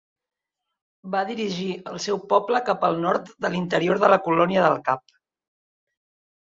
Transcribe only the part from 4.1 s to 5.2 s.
la Colònia del Cap.